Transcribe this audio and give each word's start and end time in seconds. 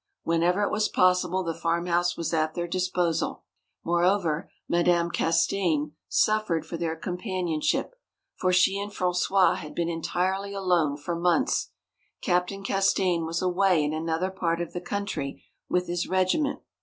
Whenever 0.23 0.63
it 0.63 0.71
was 0.71 0.89
possible 0.89 1.43
the 1.43 1.53
farmhouse 1.53 2.17
was 2.17 2.33
at 2.33 2.55
their 2.55 2.65
disposal. 2.67 3.43
Moreover, 3.83 4.49
Madame 4.67 5.11
Castaigne 5.11 5.91
suffered 6.09 6.65
for 6.65 6.75
their 6.75 6.95
companionship. 6.95 7.93
For 8.35 8.51
she 8.51 8.79
and 8.79 8.91
François 8.91 9.57
had 9.57 9.75
been 9.75 9.89
entirely 9.89 10.55
alone 10.55 10.97
for 10.97 11.15
months. 11.15 11.69
Captain 12.19 12.63
Castaigne 12.63 13.25
was 13.27 13.43
away 13.43 13.83
in 13.83 13.93
another 13.93 14.31
part 14.31 14.59
of 14.59 14.73
the 14.73 14.81
country 14.81 15.43
with 15.69 15.85
his 15.85 16.07
regiment. 16.07 16.61